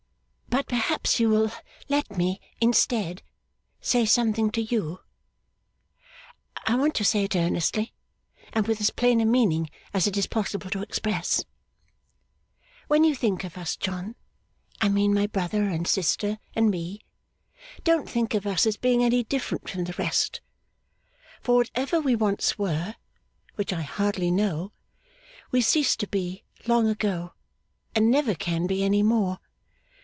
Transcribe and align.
'But 0.47 0.67
perhaps 0.67 1.17
you 1.17 1.29
will 1.29 1.49
let 1.87 2.17
me, 2.17 2.41
instead, 2.59 3.23
say 3.79 4.05
something 4.05 4.51
to 4.51 4.61
you. 4.61 4.99
I 6.67 6.75
want 6.75 6.93
to 6.95 7.05
say 7.05 7.23
it 7.23 7.37
earnestly, 7.37 7.93
and 8.51 8.67
with 8.67 8.81
as 8.81 8.89
plain 8.89 9.21
a 9.21 9.25
meaning 9.25 9.69
as 9.93 10.07
it 10.07 10.17
is 10.17 10.27
possible 10.27 10.69
to 10.71 10.81
express. 10.81 11.45
When 12.89 13.05
you 13.05 13.15
think 13.15 13.45
of 13.45 13.57
us, 13.57 13.77
John 13.77 14.15
I 14.81 14.89
mean 14.89 15.13
my 15.13 15.25
brother, 15.25 15.63
and 15.63 15.87
sister, 15.87 16.37
and 16.53 16.69
me 16.69 17.05
don't 17.85 18.09
think 18.09 18.33
of 18.33 18.45
us 18.45 18.65
as 18.65 18.75
being 18.75 19.01
any 19.03 19.23
different 19.23 19.69
from 19.69 19.85
the 19.85 19.93
rest; 19.97 20.41
for, 21.41 21.55
whatever 21.55 22.01
we 22.01 22.13
once 22.13 22.59
were 22.59 22.95
(which 23.55 23.71
I 23.71 23.83
hardly 23.83 24.29
know) 24.31 24.73
we 25.49 25.61
ceased 25.61 26.01
to 26.01 26.07
be 26.07 26.43
long 26.67 26.89
ago, 26.89 27.33
and 27.95 28.11
never 28.11 28.35
can 28.35 28.67
be 28.67 28.83
any 28.83 29.01
more. 29.01 29.39